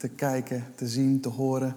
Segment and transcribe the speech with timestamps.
[0.00, 1.74] te kijken, te zien, te horen.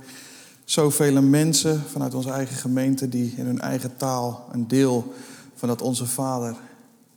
[0.64, 5.14] Zoveel mensen vanuit onze eigen gemeente die in hun eigen taal een deel
[5.56, 6.56] van dat onze Vader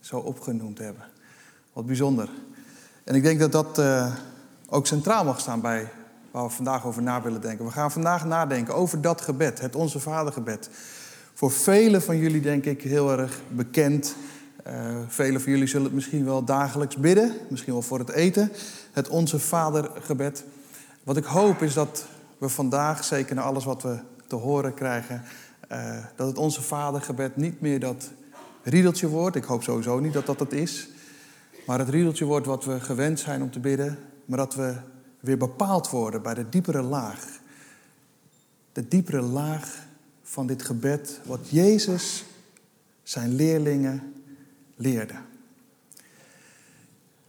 [0.01, 1.05] zo opgenoemd hebben.
[1.73, 2.29] Wat bijzonder.
[3.05, 4.15] En ik denk dat dat uh,
[4.69, 5.91] ook centraal mag staan bij
[6.31, 7.65] waar we vandaag over na willen denken.
[7.65, 10.71] We gaan vandaag nadenken over dat gebed, het Onze Vadergebed.
[11.35, 14.17] Voor velen van jullie denk ik heel erg bekend.
[14.67, 14.73] Uh,
[15.07, 18.53] velen van jullie zullen het misschien wel dagelijks bidden, misschien wel voor het eten.
[18.93, 20.45] Het Onze Vadergebed.
[21.07, 22.07] Wat ik hoop is dat
[22.39, 25.23] we vandaag, zeker na alles wat we te horen krijgen,
[25.73, 28.11] uh, dat het Onze Vadergebed niet meer dat
[28.63, 29.37] riedeltje wordt.
[29.37, 30.89] Ik hoop sowieso niet dat dat het is.
[31.67, 34.75] Maar het riedeltje wordt wat we gewend zijn om te bidden, maar dat we
[35.21, 37.25] weer bepaald worden bij de diepere laag.
[38.73, 39.87] De diepere laag
[40.23, 42.25] van dit gebed, wat Jezus
[43.03, 44.15] zijn leerlingen
[44.77, 45.15] leerde.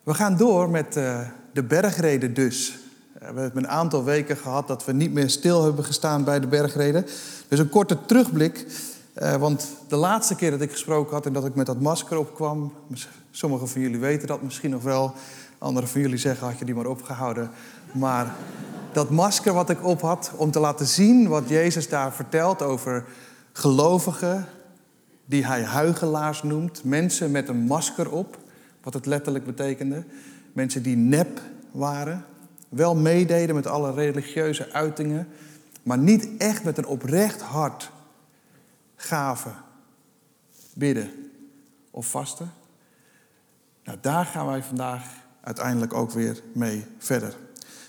[0.03, 2.85] We gaan door met uh, de bergreden dus.
[3.33, 6.47] We hebben een aantal weken gehad dat we niet meer stil hebben gestaan bij de
[6.47, 7.05] bergreden.
[7.47, 8.65] Dus een korte terugblik.
[9.15, 12.17] Uh, want de laatste keer dat ik gesproken had en dat ik met dat masker
[12.17, 12.73] opkwam...
[13.31, 15.13] sommigen van jullie weten dat misschien nog wel.
[15.57, 17.49] Anderen van jullie zeggen, had je die maar opgehouden.
[17.91, 18.35] Maar
[18.91, 23.05] dat masker wat ik op had om te laten zien wat Jezus daar vertelt over
[23.51, 24.45] gelovigen
[25.25, 26.83] die hij huigelaars noemt.
[26.83, 28.37] Mensen met een masker op,
[28.83, 30.03] wat het letterlijk betekende.
[30.53, 32.25] Mensen die nep waren,
[32.69, 35.27] wel meededen met alle religieuze uitingen,
[35.83, 37.91] maar niet echt met een oprecht hart
[38.95, 39.55] gaven,
[40.73, 41.31] bidden
[41.91, 42.53] of vasten.
[43.83, 45.03] Nou, daar gaan wij vandaag
[45.41, 47.35] uiteindelijk ook weer mee verder.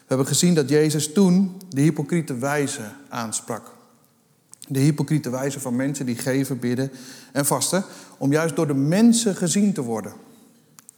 [0.08, 3.76] We hebben gezien dat Jezus toen de hypocriete wijze aansprak.
[4.68, 6.90] De hypocriete wijze van mensen die geven, bidden
[7.32, 7.84] en vasten,
[8.18, 10.12] om juist door de mensen gezien te worden.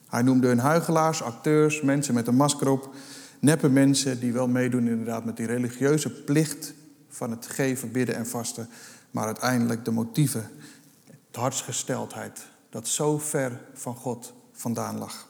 [0.09, 2.95] Hij noemde hun huigelaars, acteurs, mensen met een masker op,
[3.41, 6.75] neppe mensen die wel meedoen inderdaad met die religieuze plicht
[7.09, 8.69] van het geven, bidden en vasten,
[9.11, 10.51] maar uiteindelijk de motieven,
[11.31, 15.29] de hartsgesteldheid, dat zo ver van God vandaan lag.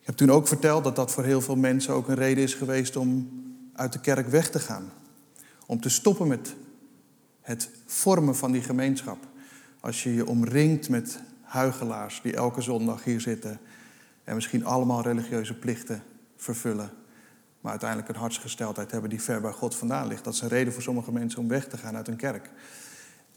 [0.00, 2.54] Ik heb toen ook verteld dat dat voor heel veel mensen ook een reden is
[2.54, 3.30] geweest om
[3.72, 4.92] uit de kerk weg te gaan.
[5.66, 6.54] Om te stoppen met
[7.40, 9.18] het vormen van die gemeenschap.
[9.80, 13.60] Als je je omringt met huigelaars die elke zondag hier zitten
[14.24, 16.02] en misschien allemaal religieuze plichten
[16.36, 16.90] vervullen,
[17.60, 20.24] maar uiteindelijk een hartsgesteldheid hebben die ver bij God vandaan ligt.
[20.24, 22.50] Dat is een reden voor sommige mensen om weg te gaan uit een kerk.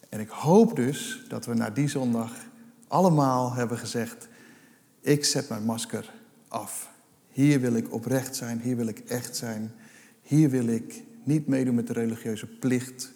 [0.10, 2.32] En ik hoop dus dat we na die zondag
[2.88, 4.28] allemaal hebben gezegd:
[5.02, 6.14] ik zet mijn masker
[6.48, 6.90] af.
[7.30, 9.72] Hier wil ik oprecht zijn, hier wil ik echt zijn.
[10.22, 13.12] Hier wil ik niet meedoen met de religieuze plicht,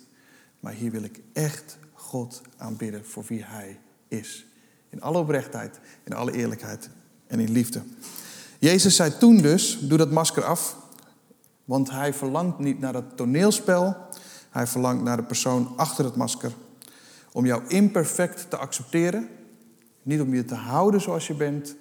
[0.60, 4.46] maar hier wil ik echt God aanbidden voor wie Hij is.
[4.90, 6.90] In alle oprechtheid, in alle eerlijkheid
[7.28, 7.82] en in liefde.
[8.64, 10.76] Jezus zei toen dus, doe dat masker af,
[11.66, 13.96] want Hij verlangt niet naar dat toneelspel,
[14.50, 16.52] Hij verlangt naar de persoon achter het masker.
[17.32, 19.30] Om jou imperfect te accepteren,
[20.02, 21.76] niet om je te houden zoals je bent,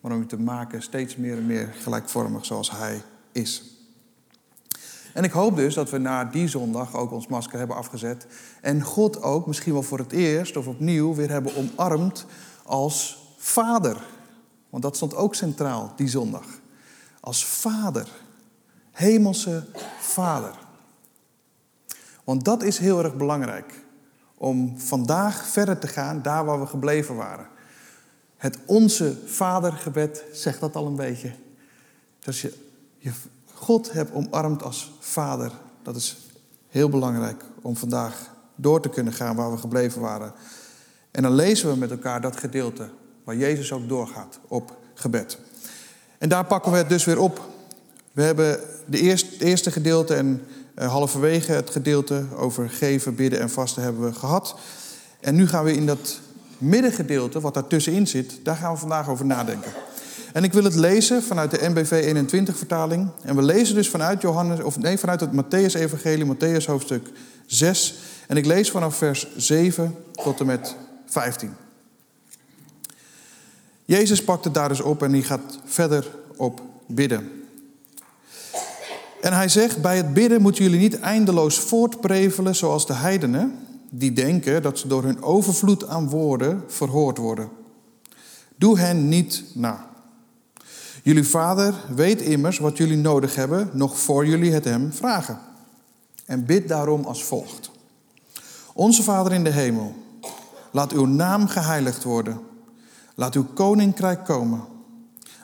[0.00, 3.64] maar om je te maken steeds meer en meer gelijkvormig zoals Hij is.
[5.14, 8.26] En ik hoop dus dat we na die zondag ook ons masker hebben afgezet.
[8.60, 12.26] En God ook, misschien wel voor het eerst of opnieuw, weer hebben omarmd
[12.64, 14.16] als vader.
[14.70, 16.46] Want dat stond ook centraal die zondag.
[17.20, 18.08] Als vader.
[18.90, 19.66] Hemelse
[19.98, 20.58] vader.
[22.24, 23.84] Want dat is heel erg belangrijk.
[24.34, 27.48] Om vandaag verder te gaan daar waar we gebleven waren.
[28.36, 31.32] Het Onze Vadergebed zegt dat al een beetje.
[32.18, 32.54] Dat je,
[32.98, 33.12] je
[33.52, 35.52] God hebt omarmd als Vader.
[35.82, 36.16] Dat is
[36.68, 40.32] heel belangrijk om vandaag door te kunnen gaan waar we gebleven waren.
[41.10, 42.90] En dan lezen we met elkaar dat gedeelte
[43.28, 45.38] waar Jezus ook doorgaat op gebed.
[46.18, 47.48] En daar pakken we het dus weer op.
[48.12, 50.42] We hebben de eerste, het eerste gedeelte en
[50.78, 54.54] uh, halverwege het gedeelte over geven, bidden en vasten hebben we gehad.
[55.20, 56.20] En nu gaan we in dat
[56.58, 59.72] middengedeelte, wat daartussenin zit, daar gaan we vandaag over nadenken.
[60.32, 63.08] En ik wil het lezen vanuit de NBV 21 vertaling.
[63.22, 67.10] En we lezen dus vanuit Johannes, of nee, vanuit het Matthäus-evangelie, Matthäus hoofdstuk
[67.46, 67.94] 6.
[68.26, 70.76] En ik lees vanaf vers 7 tot en met
[71.06, 71.67] 15.
[73.88, 77.30] Jezus pakt het daar dus op en hij gaat verder op bidden.
[79.20, 83.58] En hij zegt, bij het bidden moeten jullie niet eindeloos voortprevelen zoals de heidenen,
[83.90, 87.48] die denken dat ze door hun overvloed aan woorden verhoord worden.
[88.56, 89.86] Doe hen niet na.
[91.02, 95.38] Jullie vader weet immers wat jullie nodig hebben, nog voor jullie het hem vragen.
[96.24, 97.70] En bid daarom als volgt.
[98.74, 99.94] Onze Vader in de hemel,
[100.70, 102.48] laat uw naam geheiligd worden.
[103.18, 104.64] Laat uw koninkrijk komen.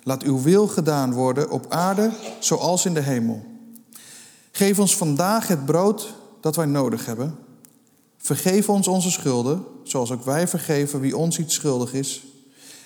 [0.03, 3.43] Laat uw wil gedaan worden op aarde zoals in de hemel.
[4.50, 7.35] Geef ons vandaag het brood dat wij nodig hebben.
[8.17, 12.25] Vergeef ons onze schulden, zoals ook wij vergeven wie ons iets schuldig is.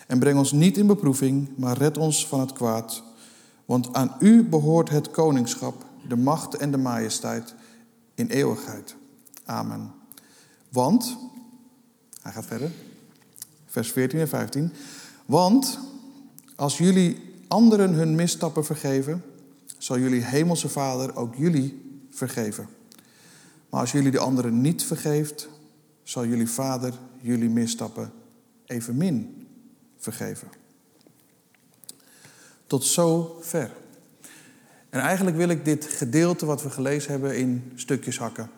[0.07, 3.03] En breng ons niet in beproeving, maar red ons van het kwaad.
[3.65, 7.55] Want aan u behoort het koningschap, de macht en de majesteit
[8.15, 8.97] in eeuwigheid.
[9.45, 9.93] Amen.
[10.69, 11.17] Want,
[12.23, 12.71] hij gaat verder,
[13.79, 14.73] vers 14 en 15.
[15.27, 15.79] Want
[16.57, 19.23] als jullie anderen hun misstappen vergeven,
[19.79, 22.69] zal jullie hemelse Vader ook jullie vergeven.
[23.71, 25.49] Maar als jullie de anderen niet vergeeft,
[26.03, 28.13] zal jullie Vader jullie misstappen
[28.67, 29.47] evenmin
[29.97, 30.49] vergeven.
[32.67, 33.71] Tot zover.
[34.91, 38.51] En eigenlijk wil ik dit gedeelte wat we gelezen hebben in stukjes hakken.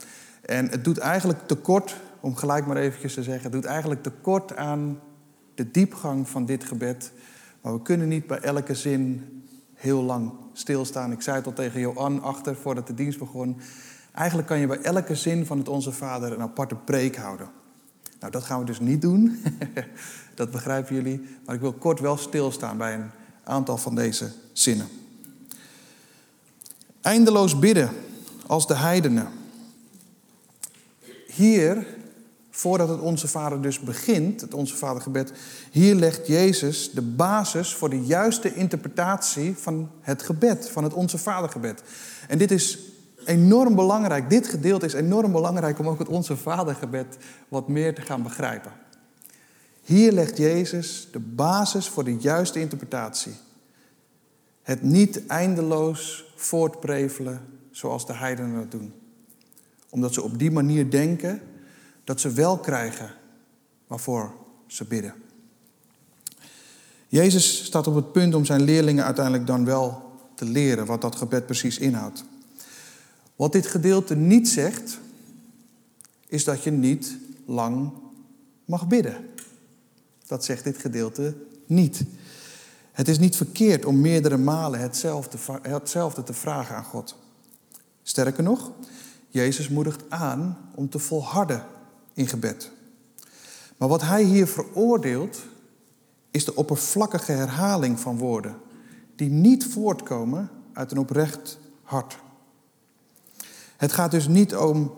[0.43, 4.57] En het doet eigenlijk tekort, om gelijk maar eventjes te zeggen, het doet eigenlijk tekort
[4.57, 5.01] aan
[5.61, 7.13] de diepgang van dit gebed.
[7.61, 9.27] Maar we kunnen niet bij elke zin
[9.75, 11.13] heel lang stilstaan.
[11.13, 13.61] Ik zei het al tegen Johan achter voordat de dienst begon.
[14.13, 17.49] Eigenlijk kan je bij elke zin van het Onze Vader een aparte preek houden.
[18.21, 19.43] Nou, dat gaan we dus niet doen.
[20.35, 21.21] dat begrijpen jullie.
[21.45, 23.11] Maar ik wil kort wel stilstaan bij een
[23.45, 24.87] aantal van deze zinnen.
[27.01, 27.91] Eindeloos bidden
[28.47, 29.29] als de heidenen.
[31.27, 31.87] Hier,
[32.61, 35.33] voordat het Onze Vader dus begint, het Onze Vadergebed,
[35.71, 41.19] hier legt Jezus de basis voor de juiste interpretatie van het gebed, van het Onze
[41.19, 41.83] Vadergebed.
[42.29, 42.79] En dit is
[43.25, 44.31] enorm belangrijk.
[44.31, 47.17] Dit gedeelte is enorm belangrijk om ook het Onze Vadergebed
[47.49, 48.73] wat meer te gaan begrijpen.
[49.83, 53.33] Hier legt Jezus de basis voor de juiste interpretatie.
[54.63, 57.41] Het niet eindeloos voortprevelen
[57.71, 58.93] zoals de heidenen dat doen.
[59.91, 61.43] Omdat ze op die manier denken
[62.11, 63.11] dat ze wel krijgen
[63.87, 64.33] waarvoor
[64.67, 65.15] ze bidden.
[67.09, 71.17] Jezus staat op het punt om zijn leerlingen uiteindelijk dan wel te leren wat dat
[71.17, 72.25] gebed precies inhoudt.
[73.37, 74.99] Wat dit gedeelte niet zegt,
[76.27, 77.93] is dat je niet lang
[78.65, 79.29] mag bidden.
[80.27, 81.35] Dat zegt dit gedeelte
[81.67, 82.05] niet.
[82.93, 87.17] Het is niet verkeerd om meerdere malen hetzelfde, te vragen aan God.
[88.03, 88.71] Sterker nog,
[89.29, 91.79] Jezus moedigt aan om te volharden
[92.21, 92.71] in gebed.
[93.77, 95.43] Maar wat hij hier veroordeelt,
[96.31, 98.57] is de oppervlakkige herhaling van woorden,
[99.17, 102.19] die niet voortkomen uit een oprecht hart.
[103.77, 104.93] Het gaat dus niet om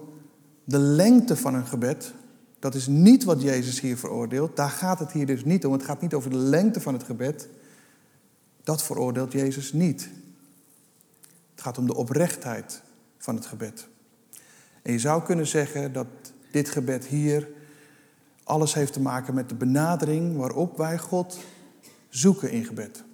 [0.65, 2.13] de lengte van een gebed.
[2.59, 4.57] Dat is niet wat Jezus hier veroordeelt.
[4.57, 5.73] Daar gaat het hier dus niet om.
[5.73, 7.49] Het gaat niet over de lengte van het gebed.
[8.63, 10.09] Dat veroordeelt Jezus niet.
[11.51, 12.83] Het gaat om de oprechtheid
[13.19, 13.89] van het gebed.
[14.83, 16.07] En je zou kunnen zeggen dat
[16.52, 17.49] dit gebed hier
[18.44, 21.38] alles heeft te maken met de benadering waarop wij God
[22.08, 23.04] zoeken in gebed.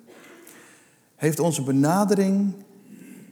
[1.14, 2.54] Heeft onze benadering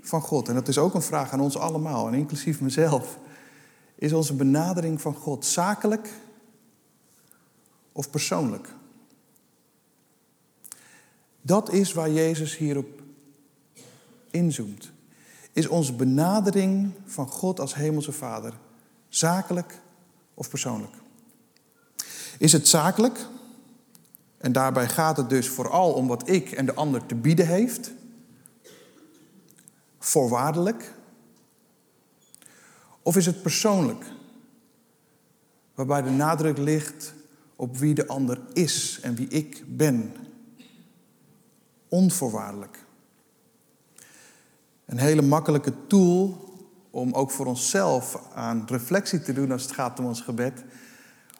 [0.03, 3.19] van God, en dat is ook een vraag aan ons allemaal, en inclusief mezelf,
[3.95, 6.11] is onze benadering van God zakelijk
[7.93, 8.75] of persoonlijk?
[11.43, 13.03] Dat is waar Jezus hierop
[14.31, 14.91] inzoomt.
[15.53, 18.53] Is onze benadering van God als Hemelse Vader
[19.09, 19.79] zakelijk
[20.37, 20.95] of persoonlijk?
[22.39, 23.27] Is het zakelijk?
[24.39, 27.91] En daarbij gaat het dus vooral om wat ik en de ander te bieden heeft.
[29.99, 30.93] Voorwaardelijk.
[33.03, 34.05] Of is het persoonlijk?
[35.75, 37.15] Waarbij de nadruk ligt
[37.57, 40.15] op wie de ander is en wie ik ben.
[41.89, 42.85] Onvoorwaardelijk.
[44.85, 46.46] Een hele makkelijke tool
[46.97, 50.65] om ook voor onszelf aan reflectie te doen als het gaat om ons gebed.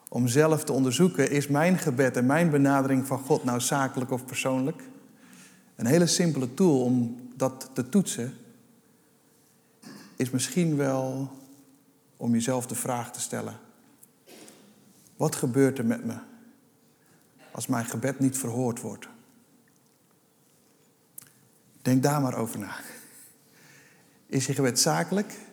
[0.09, 4.25] Om zelf te onderzoeken, is mijn gebed en mijn benadering van God nou zakelijk of
[4.25, 4.83] persoonlijk?
[5.75, 8.33] Een hele simpele tool om dat te toetsen
[10.15, 11.31] is misschien wel
[12.17, 13.59] om jezelf de vraag te stellen:
[15.15, 16.15] wat gebeurt er met me
[17.51, 19.07] als mijn gebed niet verhoord wordt?
[21.81, 22.75] Denk daar maar over na.
[24.25, 25.45] Is je gebed zakelijk?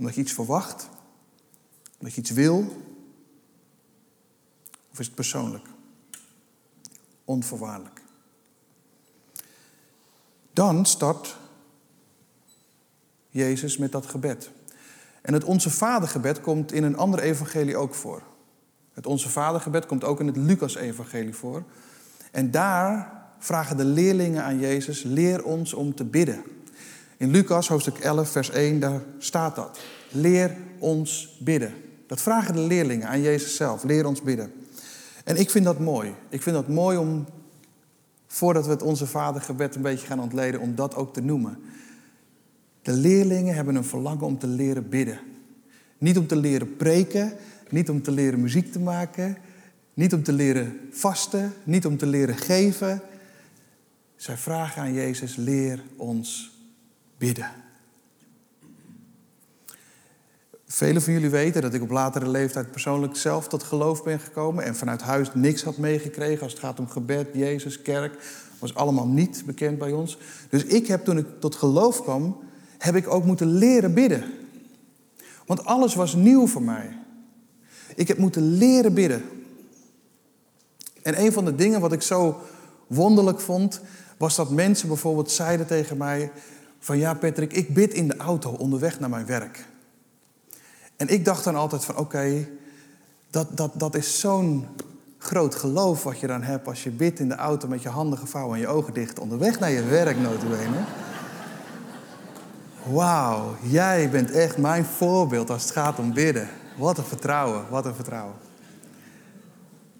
[0.00, 0.88] Omdat je iets verwacht?
[1.98, 2.58] Omdat je iets wil?
[4.92, 5.66] Of is het persoonlijk?
[7.24, 8.02] Onvoorwaardelijk.
[10.52, 11.36] Dan start
[13.28, 14.50] Jezus met dat gebed.
[15.22, 18.22] En het Onze Vadergebed komt in een ander evangelie ook voor.
[18.92, 21.64] Het Onze Vadergebed komt ook in het Lucas-evangelie voor.
[22.30, 26.44] En daar vragen de leerlingen aan Jezus: leer ons om te bidden.
[27.20, 29.80] In Lucas hoofdstuk 11, vers 1, daar staat dat.
[30.10, 31.74] Leer ons bidden.
[32.06, 33.84] Dat vragen de leerlingen aan Jezus zelf.
[33.84, 34.52] Leer ons bidden.
[35.24, 36.14] En ik vind dat mooi.
[36.28, 37.26] Ik vind dat mooi om,
[38.26, 41.58] voordat we het Onze Vadergebed een beetje gaan ontleden, om dat ook te noemen.
[42.82, 45.20] De leerlingen hebben een verlangen om te leren bidden.
[45.98, 47.32] Niet om te leren preken,
[47.70, 49.36] niet om te leren muziek te maken,
[49.94, 53.00] niet om te leren vasten, niet om te leren geven.
[54.16, 56.58] Zij vragen aan Jezus, leer ons
[57.20, 57.50] bidden.
[60.66, 64.64] Velen van jullie weten dat ik op latere leeftijd persoonlijk zelf tot geloof ben gekomen
[64.64, 68.22] en vanuit huis niks had meegekregen als het gaat om gebed, Jezus, kerk.
[68.58, 70.18] was allemaal niet bekend bij ons.
[70.48, 72.38] Dus ik heb toen ik tot geloof kwam,
[72.78, 74.24] heb ik ook moeten leren bidden.
[75.46, 76.98] Want alles was nieuw voor mij.
[77.94, 79.22] Ik heb moeten leren bidden.
[81.02, 82.40] En een van de dingen wat ik zo
[82.86, 83.80] wonderlijk vond,
[84.16, 86.30] was dat mensen bijvoorbeeld zeiden tegen mij
[86.80, 89.64] van ja Patrick, ik bid in de auto onderweg naar mijn werk.
[90.96, 92.48] En ik dacht dan altijd van oké,
[93.30, 94.66] dat, dat, dat is zo'n
[95.18, 98.18] groot geloof wat je dan hebt als je bidt in de auto met je handen
[98.18, 100.78] gevouwen en je ogen dicht onderweg naar je werk notabene.
[102.86, 106.48] Wauw, jij bent echt mijn voorbeeld als het gaat om bidden.
[106.76, 108.34] Wat een vertrouwen, wat een vertrouwen.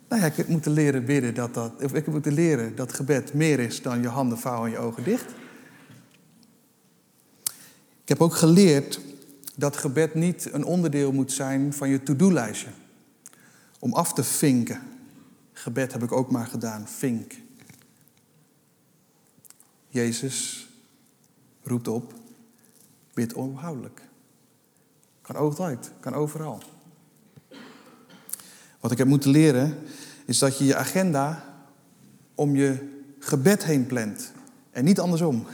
[0.09, 3.59] Nou ja, ik heb moeten leren bidden dat dat, ik heb leren dat gebed meer
[3.59, 5.27] is dan je handen vouwen en je ogen dicht.
[8.11, 9.01] Ik heb ook geleerd
[9.57, 12.69] dat gebed niet een onderdeel moet zijn van je to-do-lijstje.
[13.79, 14.81] Om af te vinken.
[15.53, 17.35] Gebed heb ik ook maar gedaan, vink.
[19.89, 20.69] Jezus
[21.63, 22.15] roept op,
[23.15, 24.03] bid onophoudelijk.
[25.23, 26.63] Kan altijd, kan overal.
[28.81, 29.79] Wat ik heb moeten leren
[30.25, 31.45] is dat je je agenda
[32.35, 34.33] om je gebed heen plant
[34.71, 35.47] en niet andersom.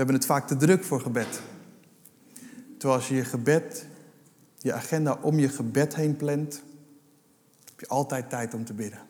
[0.00, 1.40] We hebben het vaak te druk voor gebed.
[2.78, 3.86] Terwijl als je je gebed,
[4.58, 6.62] je agenda om je gebed heen plant,
[7.64, 9.00] heb je altijd tijd om te bidden.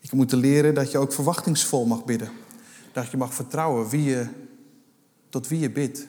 [0.00, 2.30] Ik moet leren dat je ook verwachtingsvol mag bidden.
[2.92, 4.26] Dat je mag vertrouwen wie je,
[5.28, 6.06] tot wie je bidt.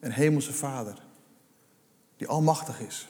[0.00, 1.02] Een hemelse vader.
[2.16, 3.08] Die almachtig is.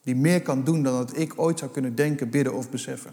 [0.00, 3.12] Die meer kan doen dan dat ik ooit zou kunnen denken, bidden of beseffen.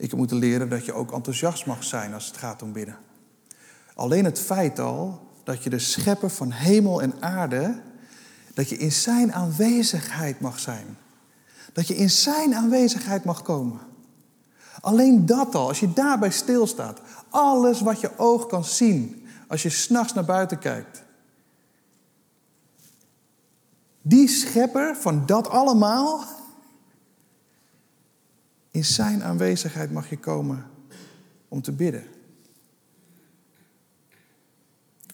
[0.00, 2.98] Ik heb moeten leren dat je ook enthousiast mag zijn als het gaat om bidden.
[3.94, 7.80] Alleen het feit al dat je de schepper van hemel en aarde,
[8.54, 10.96] dat je in zijn aanwezigheid mag zijn.
[11.72, 13.80] Dat je in zijn aanwezigheid mag komen.
[14.80, 19.70] Alleen dat al, als je daarbij stilstaat, alles wat je oog kan zien, als je
[19.70, 21.02] s'nachts naar buiten kijkt.
[24.02, 26.24] Die schepper van dat allemaal,
[28.70, 30.70] in zijn aanwezigheid mag je komen
[31.48, 32.04] om te bidden.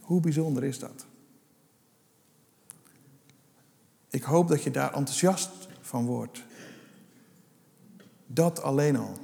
[0.01, 1.07] Hoe bijzonder is dat?
[4.11, 6.45] Ik hoop dat je daar enthousiast van wordt.
[8.27, 9.19] Dat alleen al.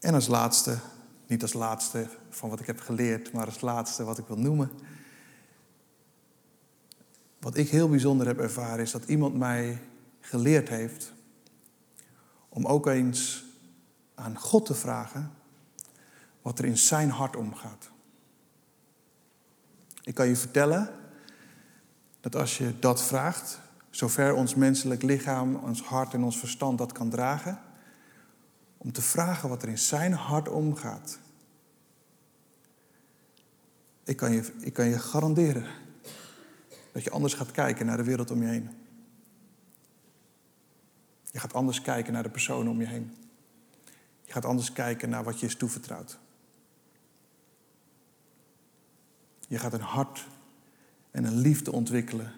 [0.00, 0.78] En als laatste,
[1.26, 4.70] niet als laatste van wat ik heb geleerd, maar als laatste wat ik wil noemen.
[7.40, 9.78] Wat ik heel bijzonder heb ervaren is dat iemand mij
[10.20, 11.14] geleerd heeft
[12.56, 13.44] om ook eens
[14.14, 15.32] aan God te vragen
[16.42, 17.90] wat er in zijn hart omgaat.
[20.02, 20.90] Ik kan je vertellen
[22.20, 23.60] dat als je dat vraagt,
[23.90, 27.60] zover ons menselijk lichaam, ons hart en ons verstand dat kan dragen,
[28.76, 31.18] om te vragen wat er in zijn hart omgaat.
[34.04, 35.66] Ik kan je, ik kan je garanderen
[36.92, 38.85] dat je anders gaat kijken naar de wereld om je heen.
[41.36, 43.16] Je gaat anders kijken naar de personen om je heen.
[44.24, 46.18] Je gaat anders kijken naar wat je is toevertrouwd.
[49.48, 50.26] Je gaat een hart
[51.10, 52.32] en een liefde ontwikkelen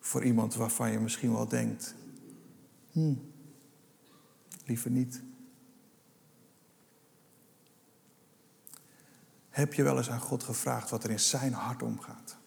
[0.00, 1.94] voor iemand waarvan je misschien wel denkt,
[2.90, 3.32] hmm,
[4.64, 5.22] liever niet.
[9.48, 12.39] Heb je wel eens aan God gevraagd wat er in zijn hart omgaat?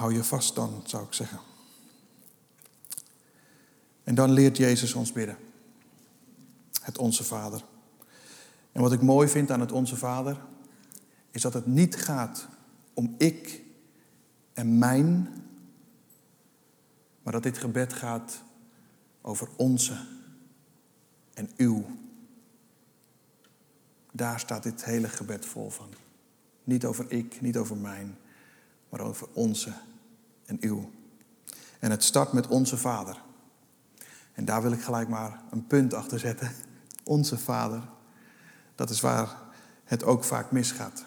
[0.00, 1.38] Hou je vast dan, zou ik zeggen.
[4.04, 5.36] En dan leert Jezus ons bidden.
[6.82, 7.64] Het Onze Vader.
[8.72, 10.40] En wat ik mooi vind aan het Onze Vader,
[11.30, 12.48] is dat het niet gaat
[12.94, 13.62] om ik
[14.52, 15.28] en mijn,
[17.22, 18.42] maar dat dit gebed gaat
[19.20, 20.06] over onze
[21.34, 21.86] en uw.
[24.12, 25.88] Daar staat dit hele gebed vol van.
[26.64, 28.18] Niet over ik, niet over mijn,
[28.88, 29.72] maar over onze
[30.50, 30.90] en uw.
[31.78, 33.20] En het start met onze Vader.
[34.32, 36.52] En daar wil ik gelijk maar een punt achter zetten.
[37.04, 37.82] Onze Vader.
[38.74, 39.36] Dat is waar
[39.84, 41.04] het ook vaak misgaat.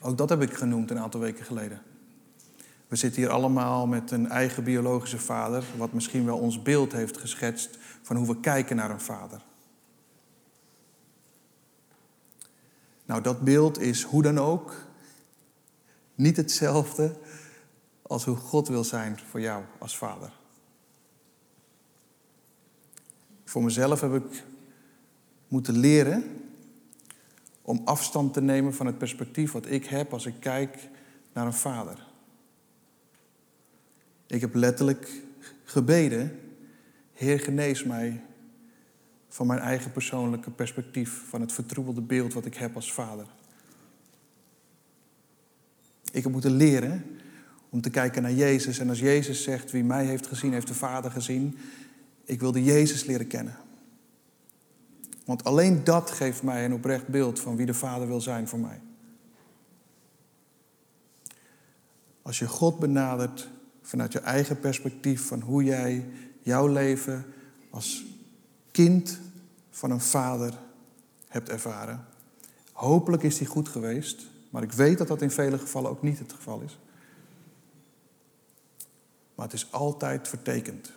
[0.00, 1.82] Ook dat heb ik genoemd een aantal weken geleden.
[2.88, 7.16] We zitten hier allemaal met een eigen biologische vader, wat misschien wel ons beeld heeft
[7.16, 9.40] geschetst van hoe we kijken naar een vader.
[13.04, 14.74] Nou, dat beeld is hoe dan ook
[16.14, 17.16] niet hetzelfde
[18.06, 20.32] als hoe God wil zijn voor jou als vader.
[23.44, 24.44] Voor mezelf heb ik
[25.48, 26.40] moeten leren
[27.62, 30.88] om afstand te nemen van het perspectief wat ik heb als ik kijk
[31.32, 32.06] naar een vader.
[34.26, 35.22] Ik heb letterlijk
[35.64, 36.40] gebeden,
[37.12, 38.24] Heer genees mij
[39.28, 43.26] van mijn eigen persoonlijke perspectief, van het vertroebelde beeld wat ik heb als vader.
[46.12, 47.15] Ik heb moeten leren
[47.76, 48.78] om te kijken naar Jezus.
[48.78, 51.58] En als Jezus zegt, wie mij heeft gezien, heeft de Vader gezien.
[52.24, 53.56] Ik wilde Jezus leren kennen.
[55.24, 58.58] Want alleen dat geeft mij een oprecht beeld van wie de Vader wil zijn voor
[58.58, 58.80] mij.
[62.22, 63.48] Als je God benadert
[63.82, 66.04] vanuit je eigen perspectief van hoe jij
[66.40, 67.24] jouw leven
[67.70, 68.04] als
[68.70, 69.18] kind
[69.70, 70.52] van een vader
[71.28, 72.04] hebt ervaren.
[72.72, 76.18] Hopelijk is die goed geweest, maar ik weet dat dat in vele gevallen ook niet
[76.18, 76.78] het geval is.
[79.36, 80.92] Maar het is altijd vertekend.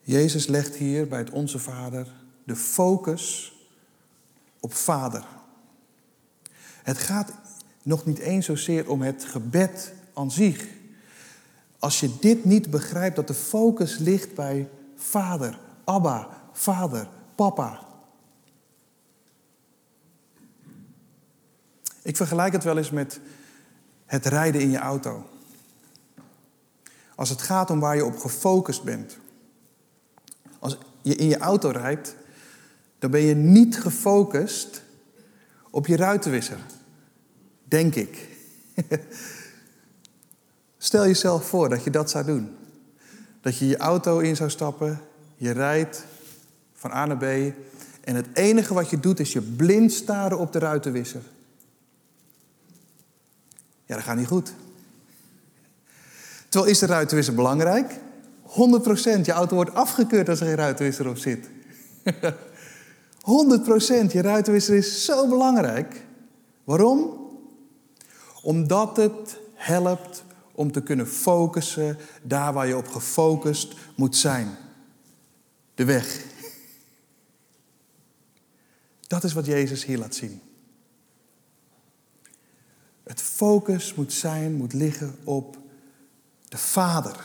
[0.00, 2.12] Jezus legt hier bij het Onze Vader
[2.44, 3.54] de focus
[4.60, 5.26] op Vader.
[6.82, 7.32] Het gaat
[7.82, 10.66] nog niet eens zozeer om het gebed aan zich.
[11.78, 17.86] Als je dit niet begrijpt, dat de focus ligt bij Vader, Abba, Vader, Papa.
[22.02, 23.20] Ik vergelijk het wel eens met
[24.06, 25.26] het rijden in je auto.
[27.14, 29.18] Als het gaat om waar je op gefocust bent.
[30.58, 32.16] Als je in je auto rijdt,
[32.98, 34.82] dan ben je niet gefocust
[35.70, 36.58] op je ruitenwisser.
[37.64, 38.28] Denk ik.
[40.78, 42.56] Stel jezelf voor dat je dat zou doen.
[43.40, 45.00] Dat je je auto in zou stappen,
[45.36, 46.04] je rijdt
[46.72, 47.54] van A naar B
[48.04, 51.22] en het enige wat je doet is je blind staren op de ruitenwisser.
[53.84, 54.54] Ja, dat gaat niet goed.
[56.48, 58.00] Terwijl is de ruitenwisser belangrijk?
[58.46, 59.20] 100%.
[59.22, 61.50] Je auto wordt afgekeurd als er geen ruitenwisser op zit.
[64.08, 64.12] 100%.
[64.12, 66.06] Je ruitenwisser is zo belangrijk.
[66.64, 67.22] Waarom?
[68.42, 74.56] Omdat het helpt om te kunnen focussen daar waar je op gefocust moet zijn.
[75.74, 76.24] De weg.
[79.06, 80.40] Dat is wat Jezus hier laat zien.
[83.04, 85.58] Het focus moet zijn, moet liggen op
[86.48, 87.24] de Vader.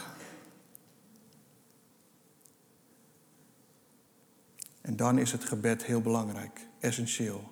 [4.82, 7.52] En dan is het gebed heel belangrijk, essentieel.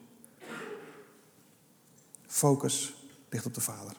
[2.27, 2.95] Focus
[3.29, 3.95] ligt op de Vader.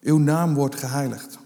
[0.00, 1.38] Uw naam wordt geheiligd.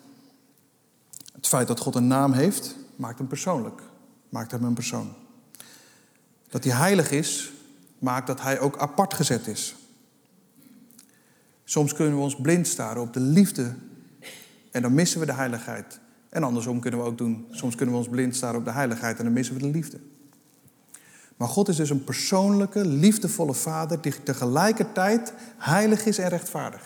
[1.33, 3.83] Het feit dat God een naam heeft, maakt hem persoonlijk,
[4.29, 5.15] maakt hem een persoon.
[6.49, 7.53] Dat hij heilig is,
[7.99, 9.77] maakt dat hij ook apart gezet is.
[11.65, 13.75] Soms kunnen we ons blind staren op de liefde
[14.71, 16.01] en dan missen we de heiligheid.
[16.29, 17.47] En andersom kunnen we ook doen.
[17.51, 19.99] Soms kunnen we ons blind staren op de heiligheid en dan missen we de liefde.
[21.37, 26.83] Maar God is dus een persoonlijke, liefdevolle Vader die tegelijkertijd heilig is en rechtvaardig.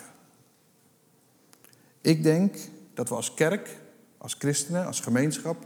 [2.01, 2.57] Ik denk
[2.93, 3.77] dat we als kerk,
[4.17, 5.65] als christenen, als gemeenschap,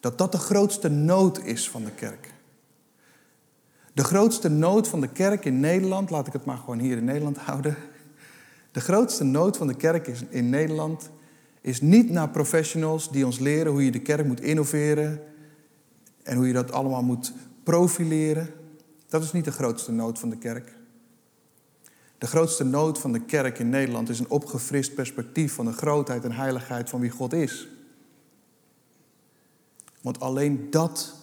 [0.00, 2.32] dat dat de grootste nood is van de kerk.
[3.92, 7.04] De grootste nood van de kerk in Nederland, laat ik het maar gewoon hier in
[7.04, 7.76] Nederland houden.
[8.72, 11.10] De grootste nood van de kerk in Nederland
[11.60, 15.20] is niet naar professionals die ons leren hoe je de kerk moet innoveren
[16.22, 18.48] en hoe je dat allemaal moet profileren.
[19.08, 20.78] Dat is niet de grootste nood van de kerk.
[22.18, 26.24] De grootste nood van de kerk in Nederland is een opgefrist perspectief van de grootheid
[26.24, 27.68] en heiligheid van wie God is.
[30.00, 31.14] Want alleen dat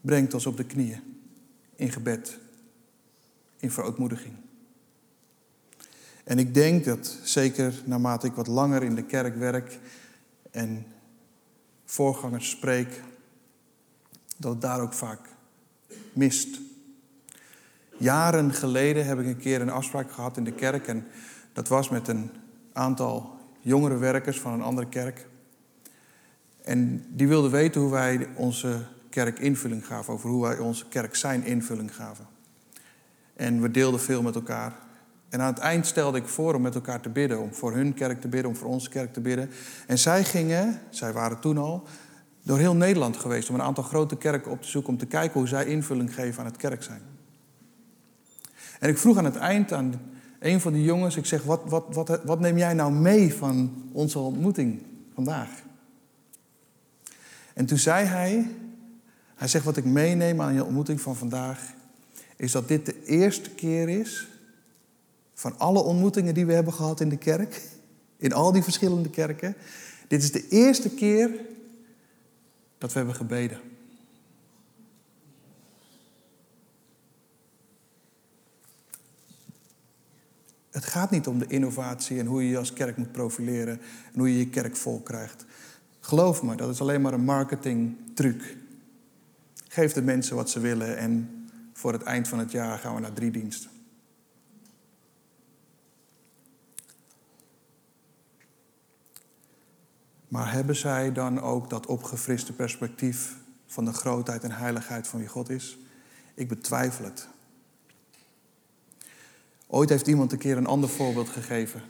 [0.00, 1.09] brengt ons op de knieën
[1.80, 2.38] in gebed,
[3.58, 4.34] in verootmoediging.
[6.24, 9.78] En ik denk dat zeker naarmate ik wat langer in de kerk werk
[10.50, 10.86] en
[11.84, 13.02] voorgangers spreek,
[14.36, 15.20] dat het daar ook vaak
[16.12, 16.60] mist.
[17.96, 21.06] Jaren geleden heb ik een keer een afspraak gehad in de kerk en
[21.52, 22.30] dat was met een
[22.72, 25.26] aantal jongere werkers van een andere kerk.
[26.62, 31.14] En die wilden weten hoe wij onze kerk invulling gaven, over hoe wij onze kerk
[31.14, 32.26] zijn invulling gaven.
[33.34, 34.78] En we deelden veel met elkaar.
[35.28, 37.94] En aan het eind stelde ik voor om met elkaar te bidden, om voor hun
[37.94, 39.50] kerk te bidden, om voor onze kerk te bidden.
[39.86, 41.86] En zij gingen, zij waren toen al,
[42.42, 45.38] door heel Nederland geweest om een aantal grote kerken op te zoeken om te kijken
[45.38, 47.02] hoe zij invulling geven aan het kerk zijn.
[48.78, 50.00] En ik vroeg aan het eind aan
[50.38, 53.84] een van die jongens, ik zeg, wat, wat, wat, wat neem jij nou mee van
[53.92, 54.82] onze ontmoeting
[55.14, 55.50] vandaag?
[57.54, 58.50] En toen zei hij,
[59.40, 61.72] hij zegt, wat ik meeneem aan je ontmoeting van vandaag,
[62.36, 64.28] is dat dit de eerste keer is
[65.34, 67.62] van alle ontmoetingen die we hebben gehad in de kerk,
[68.16, 69.54] in al die verschillende kerken.
[70.08, 71.30] Dit is de eerste keer
[72.78, 73.60] dat we hebben gebeden.
[80.70, 83.80] Het gaat niet om de innovatie en hoe je je als kerk moet profileren
[84.12, 85.44] en hoe je je kerk vol krijgt.
[86.00, 88.58] Geloof me, dat is alleen maar een marketingtruc.
[89.72, 93.00] Geef de mensen wat ze willen en voor het eind van het jaar gaan we
[93.00, 93.70] naar drie diensten.
[100.28, 105.28] Maar hebben zij dan ook dat opgefriste perspectief van de grootheid en heiligheid van wie
[105.28, 105.78] God is?
[106.34, 107.28] Ik betwijfel het.
[109.66, 111.82] Ooit heeft iemand een keer een ander voorbeeld gegeven.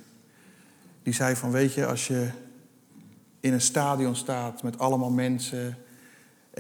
[1.03, 2.31] Die zei van, weet je, als je
[3.41, 5.77] in een stadion staat met allemaal mensen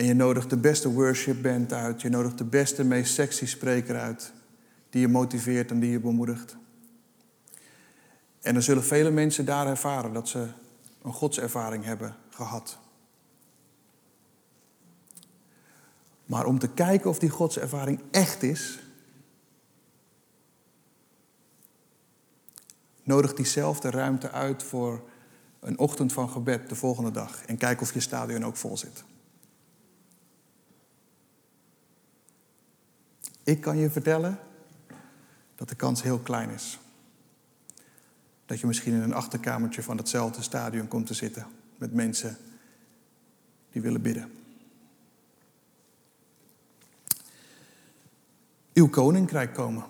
[0.00, 3.98] en je nodigt de beste worship band uit, je nodigt de beste, meest sexy spreker
[3.98, 4.32] uit,
[4.90, 6.56] die je motiveert en die je bemoedigt.
[8.40, 10.48] En dan zullen vele mensen daar ervaren dat ze
[11.02, 12.78] een godservaring hebben gehad.
[16.26, 18.80] Maar om te kijken of die godservaring echt is,
[23.02, 25.02] nodig diezelfde ruimte uit voor
[25.60, 27.44] een ochtend van gebed de volgende dag.
[27.44, 29.08] En kijk of je stadion ook vol zit.
[33.50, 34.38] Ik kan je vertellen
[35.54, 36.78] dat de kans heel klein is.
[38.46, 42.36] Dat je misschien in een achterkamertje van hetzelfde stadion komt te zitten met mensen
[43.72, 44.32] die willen bidden.
[48.72, 49.84] Uw koninkrijk komen.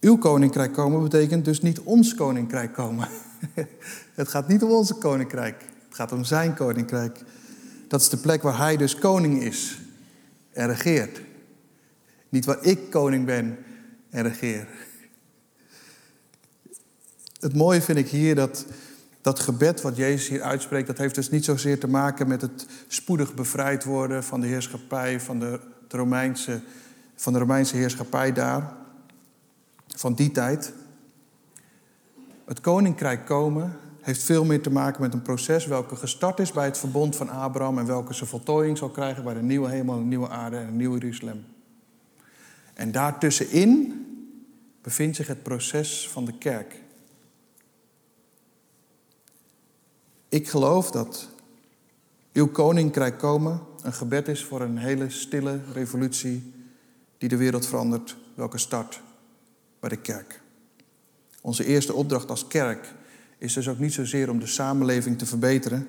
[0.00, 3.08] Uw koninkrijk komen betekent dus niet ons koninkrijk komen.
[4.14, 5.64] het gaat niet om onze koninkrijk.
[5.84, 7.24] Het gaat om zijn koninkrijk.
[7.88, 9.78] Dat is de plek waar hij dus koning is
[10.52, 11.28] en regeert.
[12.30, 13.58] Niet waar ik koning ben
[14.10, 14.68] en regeer.
[17.40, 18.66] Het mooie vind ik hier dat
[19.20, 22.66] dat gebed wat Jezus hier uitspreekt, dat heeft dus niet zozeer te maken met het
[22.88, 26.60] spoedig bevrijd worden van de heerschappij, van de Romeinse,
[27.14, 28.74] van de Romeinse heerschappij daar,
[29.86, 30.72] van die tijd.
[32.44, 36.64] Het koninkrijk komen heeft veel meer te maken met een proces welke gestart is bij
[36.64, 40.04] het verbond van Abraham en welke zijn voltooiing zal krijgen bij de nieuwe hemel de
[40.04, 41.44] nieuwe aarde en het nieuwe Jeruzalem.
[42.80, 44.06] En daartussenin
[44.82, 46.82] bevindt zich het proces van de kerk.
[50.28, 51.28] Ik geloof dat
[52.32, 56.52] uw koninkrijk komen een gebed is voor een hele stille revolutie
[57.18, 59.00] die de wereld verandert, welke start
[59.80, 60.40] bij de kerk.
[61.40, 62.94] Onze eerste opdracht als kerk
[63.38, 65.88] is dus ook niet zozeer om de samenleving te verbeteren,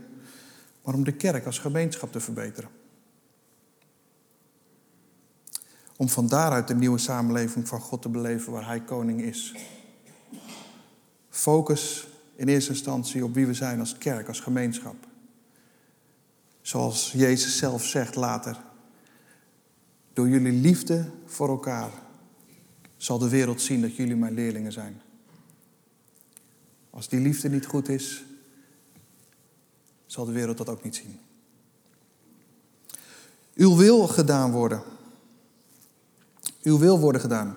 [0.83, 2.69] maar om de kerk als gemeenschap te verbeteren.
[6.01, 9.55] Om van daaruit de nieuwe samenleving van God te beleven waar Hij koning is.
[11.29, 14.95] Focus in eerste instantie op wie we zijn als kerk, als gemeenschap.
[16.61, 18.61] Zoals Jezus zelf zegt later.
[20.13, 21.91] Door jullie liefde voor elkaar
[22.97, 25.01] zal de wereld zien dat jullie mijn leerlingen zijn.
[26.89, 28.23] Als die liefde niet goed is,
[30.05, 31.19] zal de wereld dat ook niet zien.
[33.53, 34.99] Uw wil gedaan worden.
[36.63, 37.55] Uw wil worden gedaan.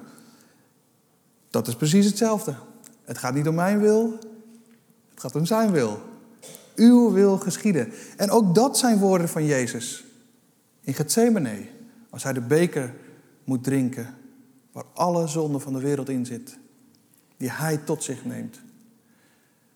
[1.51, 2.55] Dat is precies hetzelfde.
[3.05, 4.19] Het gaat niet om mijn wil,
[5.11, 6.01] het gaat om zijn wil.
[6.75, 7.93] Uw wil geschieden.
[8.17, 10.05] En ook dat zijn woorden van Jezus.
[10.81, 11.67] In Gethsemane,
[12.11, 12.95] als hij de beker
[13.45, 14.15] moet drinken,
[14.73, 16.59] waar alle zonde van de wereld in zit,
[17.37, 18.61] die hij tot zich neemt,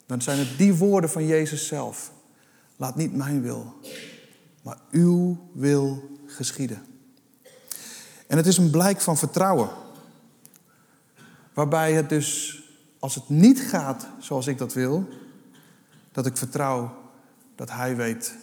[0.07, 2.13] dan zijn het die woorden van Jezus zelf.
[2.77, 3.75] Laat niet mijn wil,
[4.63, 6.83] maar uw wil geschieden.
[8.29, 9.69] En het is een blijk van vertrouwen.
[11.53, 12.63] Waarbij het dus,
[12.99, 15.09] als het niet gaat zoals ik dat wil,
[16.13, 16.97] dat ik vertrouw
[17.55, 18.35] dat Hij weet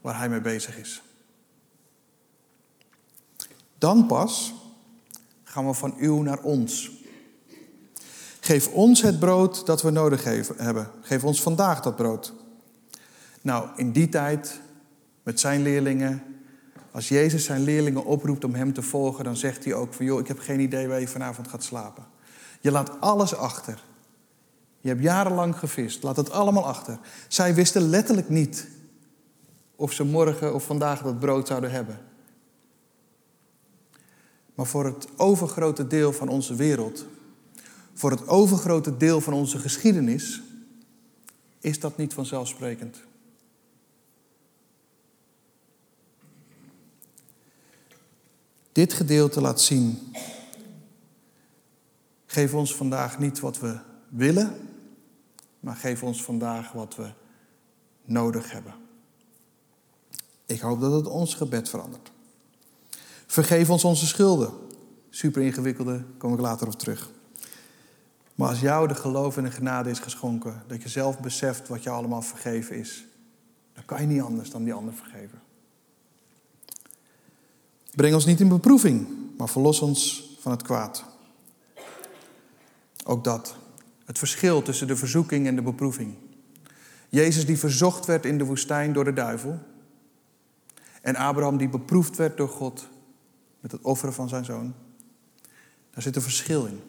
[0.00, 1.02] waar Hij mee bezig is.
[3.78, 4.54] Dan pas
[5.44, 6.90] gaan we van uw naar ons.
[8.40, 10.24] Geef ons het brood dat we nodig
[10.56, 10.90] hebben.
[11.00, 12.32] Geef ons vandaag dat brood.
[13.40, 14.60] Nou, in die tijd,
[15.22, 16.31] met zijn leerlingen,
[16.92, 20.20] als Jezus zijn leerlingen oproept om hem te volgen, dan zegt hij ook van, joh,
[20.20, 22.04] ik heb geen idee waar je vanavond gaat slapen.
[22.60, 23.82] Je laat alles achter.
[24.80, 26.98] Je hebt jarenlang gevist, laat het allemaal achter.
[27.28, 28.68] Zij wisten letterlijk niet
[29.76, 32.00] of ze morgen of vandaag dat brood zouden hebben.
[34.54, 37.06] Maar voor het overgrote deel van onze wereld,
[37.94, 40.42] voor het overgrote deel van onze geschiedenis,
[41.60, 43.02] is dat niet vanzelfsprekend.
[48.72, 50.12] Dit gedeelte laat zien.
[52.26, 54.68] Geef ons vandaag niet wat we willen,
[55.60, 57.10] maar geef ons vandaag wat we
[58.04, 58.74] nodig hebben.
[60.46, 62.12] Ik hoop dat het ons gebed verandert.
[63.26, 64.52] Vergeef ons onze schulden.
[65.10, 67.10] Super ingewikkelde, kom ik later op terug.
[68.34, 71.82] Maar als jou de geloof en de genade is geschonken, dat je zelf beseft wat
[71.82, 73.04] je allemaal vergeven is,
[73.72, 75.41] dan kan je niet anders dan die ander vergeven.
[77.94, 79.06] Breng ons niet in beproeving,
[79.38, 81.04] maar verlos ons van het kwaad.
[83.04, 83.54] Ook dat.
[84.04, 86.14] Het verschil tussen de verzoeking en de beproeving.
[87.08, 89.58] Jezus die verzocht werd in de woestijn door de duivel.
[91.02, 92.88] En Abraham die beproefd werd door God
[93.60, 94.74] met het offeren van zijn zoon.
[95.90, 96.80] Daar zit een verschil in.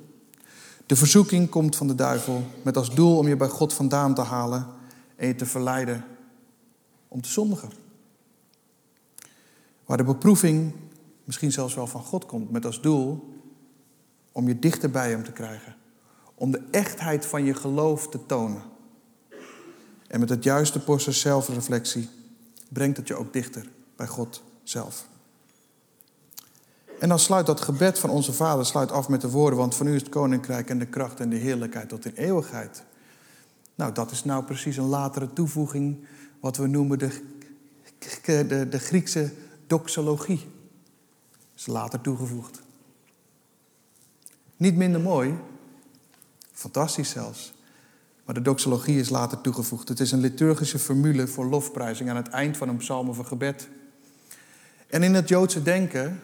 [0.85, 4.21] De verzoeking komt van de duivel met als doel om je bij God vandaan te
[4.21, 4.67] halen
[5.15, 6.05] en je te verleiden
[7.07, 7.71] om te zondigen.
[9.85, 10.73] Waar de beproeving
[11.23, 13.33] misschien zelfs wel van God komt met als doel
[14.31, 15.75] om je dichter bij Hem te krijgen.
[16.35, 18.61] Om de echtheid van je geloof te tonen.
[20.07, 22.09] En met het juiste portie zelfreflectie
[22.69, 25.07] brengt het je ook dichter bij God zelf.
[26.99, 29.87] En dan sluit dat gebed van onze Vader sluit af met de woorden, want van
[29.87, 32.83] u is het koninkrijk en de kracht en de heerlijkheid tot in eeuwigheid.
[33.75, 36.05] Nou, dat is nou precies een latere toevoeging,
[36.39, 37.21] wat we noemen de,
[38.25, 39.31] de, de Griekse
[39.67, 40.47] doxologie.
[41.63, 42.61] Is later toegevoegd.
[44.57, 45.37] Niet minder mooi,
[46.51, 47.53] fantastisch zelfs.
[48.25, 49.87] Maar de doxologie is later toegevoegd.
[49.87, 53.25] Het is een liturgische formule voor lofprijzing aan het eind van een psalm of een
[53.25, 53.69] gebed.
[54.87, 56.21] En in het Joodse denken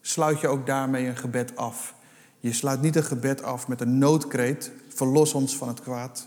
[0.00, 1.94] sluit je ook daarmee een gebed af.
[2.38, 6.26] Je sluit niet een gebed af met een noodkreet, verlos ons van het kwaad.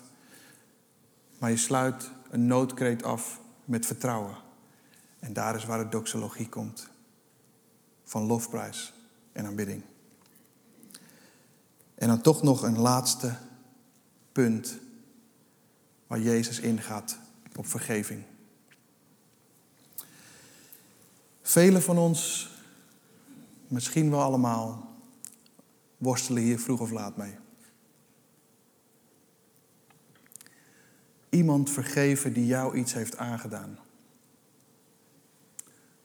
[1.40, 4.36] Maar je sluit een noodkreet af met vertrouwen.
[5.20, 6.96] En daar is waar de doxologie komt.
[8.08, 8.94] Van lofprijs
[9.32, 9.84] en aanbidding.
[11.96, 13.36] En dan toch nog een laatste
[14.32, 14.80] punt
[16.08, 17.18] waar Jezus ingaat
[17.56, 18.24] op vergeving.
[21.42, 22.50] Velen van ons,
[23.68, 24.96] misschien wel allemaal,
[25.98, 27.36] worstelen hier vroeg of laat mee.
[31.30, 33.80] Iemand vergeven die jou iets heeft aangedaan.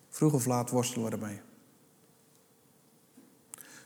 [0.08, 1.40] Vroeg of laat worstelen we ermee.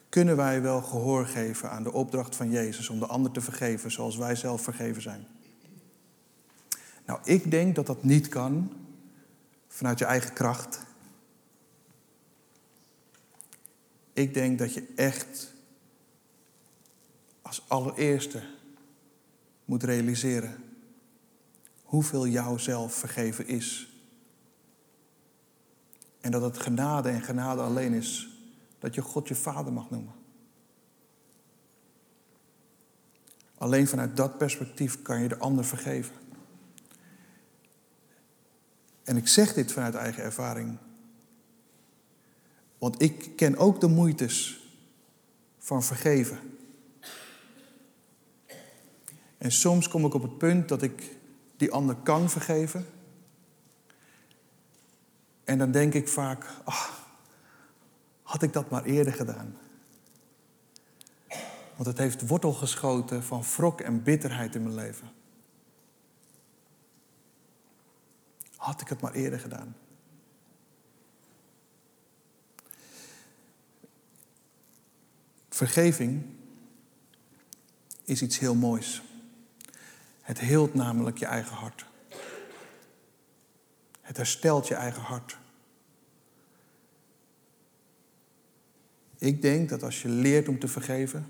[0.09, 3.91] Kunnen wij wel gehoor geven aan de opdracht van Jezus om de ander te vergeven
[3.91, 5.27] zoals wij zelf vergeven zijn?
[7.07, 8.73] Nou, ik denk dat dat niet kan
[9.69, 10.85] vanuit je eigen kracht.
[14.13, 15.53] Ik denk dat je echt
[17.43, 18.43] als allereerste
[19.65, 20.65] moet realiseren
[21.83, 23.91] hoeveel jou zelf vergeven is.
[26.21, 28.36] En dat het genade en genade alleen is
[28.87, 30.15] dat je God je vader mag noemen.
[33.59, 36.15] Alleen vanuit dat perspectief kan je de ander vergeven.
[39.05, 40.79] En ik zeg dit vanuit eigen ervaring.
[42.79, 44.67] Want ik ken ook de moeites
[45.59, 46.39] van vergeven.
[49.39, 51.17] En soms kom ik op het punt dat ik
[51.57, 52.87] die ander kan vergeven.
[55.45, 56.96] En dan denk ik vaak, ach,
[58.37, 59.57] had ik dat maar eerder gedaan.
[61.75, 65.11] Want het heeft wortel geschoten van wrok en bitterheid in mijn leven.
[68.57, 69.77] Had ik het maar eerder gedaan.
[75.49, 76.27] Vergeving
[78.05, 79.03] is iets heel moois.
[80.21, 81.87] Het heelt namelijk je eigen hart.
[84.01, 85.39] Het herstelt je eigen hart.
[89.19, 91.27] Ik denk dat als je leert om te vergeven,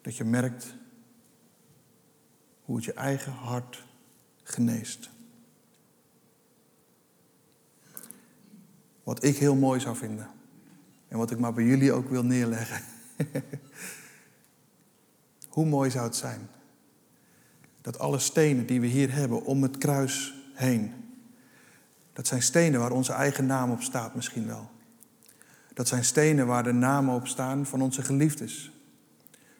[0.00, 0.74] dat je merkt
[2.62, 3.84] hoe het je eigen hart
[4.42, 5.10] geneest.
[9.02, 10.30] Wat ik heel mooi zou vinden.
[11.08, 12.82] En wat ik maar bij jullie ook wil neerleggen.
[15.48, 16.48] Hoe mooi zou het zijn
[17.80, 20.92] dat alle stenen die we hier hebben om het kruis heen,
[22.12, 24.70] dat zijn stenen waar onze eigen naam op staat misschien wel.
[25.78, 28.70] Dat zijn stenen waar de namen op staan van onze geliefdes,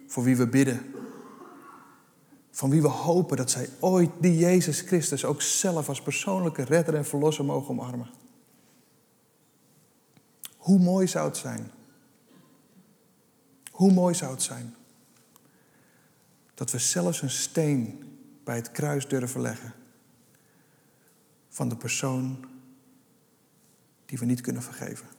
[0.07, 0.95] voor wie we bidden,
[2.51, 6.95] van wie we hopen dat zij ooit die Jezus Christus ook zelf als persoonlijke redder
[6.95, 8.11] en verlosser mogen omarmen.
[10.57, 11.71] Hoe mooi zou het zijn?
[13.71, 14.75] Hoe mooi zou het zijn
[16.55, 18.05] dat we zelfs een steen
[18.45, 19.73] bij het kruis durven leggen
[21.49, 22.47] van de persoon
[24.07, 25.18] die we niet kunnen vergeven.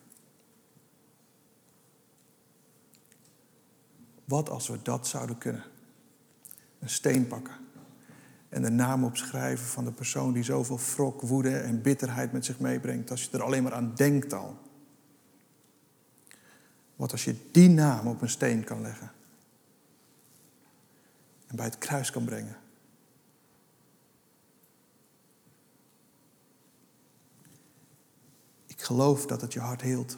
[4.29, 5.63] Wat als we dat zouden kunnen?
[6.79, 7.55] Een steen pakken
[8.49, 12.59] en de naam opschrijven van de persoon die zoveel wrok, woede en bitterheid met zich
[12.59, 14.57] meebrengt, als je er alleen maar aan denkt al.
[16.95, 19.11] Wat als je die naam op een steen kan leggen
[21.47, 22.57] en bij het kruis kan brengen?
[28.65, 30.17] Ik geloof dat het je hart hield.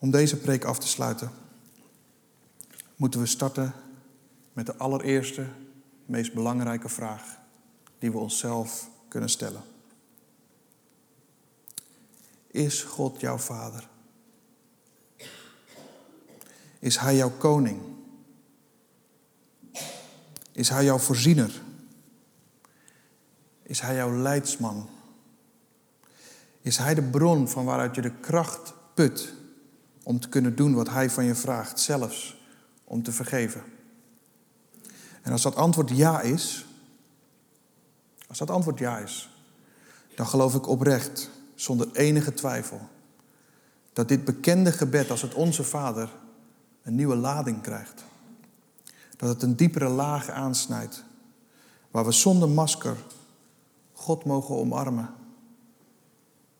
[0.00, 1.30] Om deze preek af te sluiten,
[2.96, 3.72] moeten we starten
[4.52, 5.46] met de allereerste,
[6.06, 7.38] meest belangrijke vraag
[7.98, 9.62] die we onszelf kunnen stellen.
[12.46, 13.88] Is God jouw vader?
[16.78, 17.82] Is Hij jouw koning?
[20.52, 21.62] Is Hij jouw voorziener?
[23.62, 24.88] Is Hij jouw leidsman?
[26.60, 29.38] Is Hij de bron van waaruit je de kracht put
[30.02, 32.36] om te kunnen doen wat Hij van je vraagt, zelfs
[32.84, 33.62] om te vergeven?
[35.22, 36.66] En als dat antwoord ja is,
[38.28, 39.30] als dat antwoord ja is,
[40.14, 42.88] dan geloof ik oprecht, zonder enige twijfel,
[43.92, 46.10] dat dit bekende gebed als het Onze Vader
[46.82, 48.04] een nieuwe lading krijgt.
[49.16, 51.04] Dat het een diepere laag aansnijdt,
[51.90, 52.96] waar we zonder masker
[53.92, 55.14] God mogen omarmen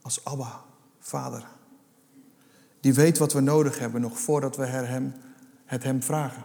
[0.03, 0.65] als Abba,
[0.99, 1.47] Vader.
[2.81, 5.15] Die weet wat we nodig hebben nog voordat we hem,
[5.65, 6.45] het Hem vragen.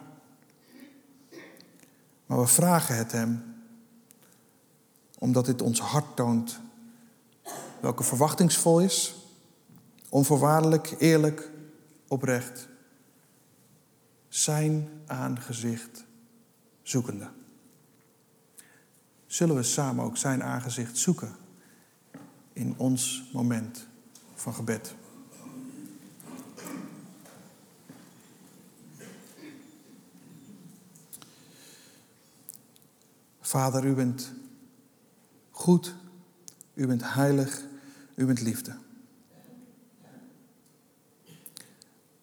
[2.25, 3.53] Maar we vragen het Hem
[5.19, 6.59] omdat dit ons hart toont
[7.81, 9.15] welke verwachtingsvol is,
[10.09, 11.49] onvoorwaardelijk, eerlijk,
[12.07, 12.67] oprecht,
[14.27, 16.05] zijn aangezicht
[16.81, 17.29] zoekende
[19.35, 21.35] zullen we samen ook zijn aangezicht zoeken
[22.53, 23.87] in ons moment
[24.33, 24.95] van gebed.
[33.45, 34.31] Vader, u bent
[35.51, 35.95] goed,
[36.73, 37.61] u bent heilig,
[38.15, 38.75] u bent liefde.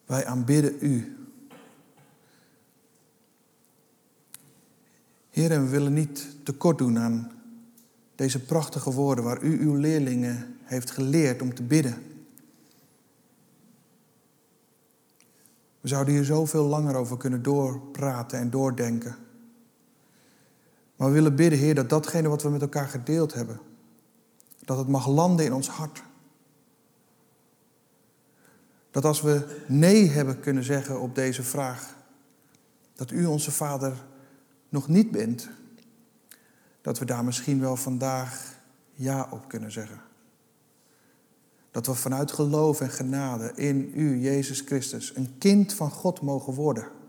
[0.06, 1.16] Wij aanbidden u
[5.30, 7.30] Heer, en we willen niet tekort doen aan
[8.14, 12.02] deze prachtige woorden waar u uw leerlingen heeft geleerd om te bidden.
[15.80, 19.16] We zouden hier zoveel langer over kunnen doorpraten en doordenken.
[21.02, 23.60] Maar we willen bidden, Heer, dat datgene wat we met elkaar gedeeld hebben,
[24.64, 26.02] dat het mag landen in ons hart.
[28.90, 31.96] Dat als we nee hebben kunnen zeggen op deze vraag,
[32.94, 34.04] dat u onze Vader
[34.68, 35.48] nog niet bent,
[36.80, 38.54] dat we daar misschien wel vandaag
[38.92, 40.00] ja op kunnen zeggen.
[41.70, 46.54] Dat we vanuit geloof en genade in U, Jezus Christus, een kind van God mogen
[46.54, 47.01] worden.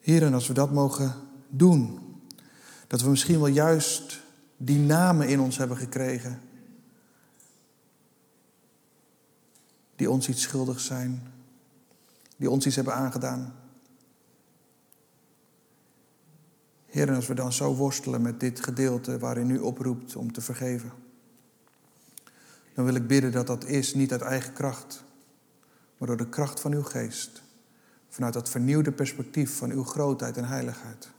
[0.00, 1.14] Heren, als we dat mogen
[1.48, 2.00] doen,
[2.86, 4.20] dat we misschien wel juist
[4.56, 6.40] die namen in ons hebben gekregen,
[9.96, 11.32] die ons iets schuldig zijn,
[12.36, 13.54] die ons iets hebben aangedaan.
[16.86, 20.40] Heer, en als we dan zo worstelen met dit gedeelte waarin u oproept om te
[20.40, 20.92] vergeven,
[22.74, 25.04] dan wil ik bidden dat dat is niet uit eigen kracht,
[25.98, 27.42] maar door de kracht van uw geest,
[28.10, 31.10] vanuit dat vernieuwde perspectief van uw grootheid en heiligheid.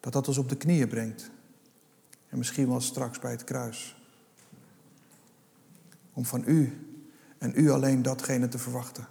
[0.00, 1.30] Dat dat ons op de knieën brengt.
[2.28, 3.96] En misschien wel straks bij het kruis.
[6.12, 6.86] Om van u
[7.38, 9.06] en u alleen datgene te verwachten.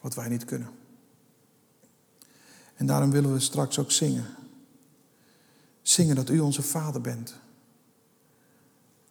[0.00, 0.70] Wat wij niet kunnen.
[2.74, 4.26] En daarom willen we straks ook zingen.
[5.82, 7.34] Zingen dat u onze Vader bent.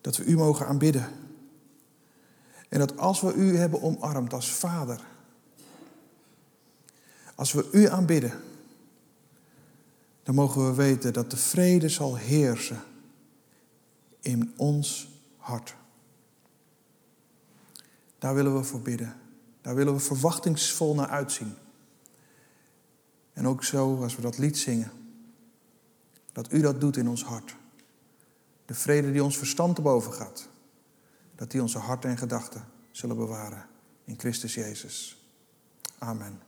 [0.02, 1.29] Dat we u mogen aanbidden.
[2.70, 5.01] En dat als we u hebben omarmd als Vader.
[7.36, 8.34] Als we u aanbidden.
[10.24, 12.84] dan mogen we weten dat de vrede zal heersen
[14.20, 15.76] in ons hart.
[18.17, 19.15] Daar willen we voor bidden.
[19.61, 21.53] Daar willen we verwachtingsvol naar uitzien.
[23.34, 24.91] En ook zo, als we dat lied zingen,
[26.32, 27.55] dat u dat doet in ons hart.
[28.65, 30.49] De vrede die ons verstand te boven gaat,
[31.40, 33.66] dat die onze harten en gedachten zullen bewaren
[34.06, 35.24] in Christus Jezus.
[35.98, 36.42] Amen.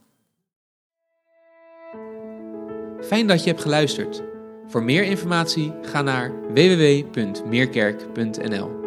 [3.02, 4.24] Fijn dat je hebt geluisterd.
[4.68, 8.81] Voor meer informatie ga naar www.meerkerk.nl.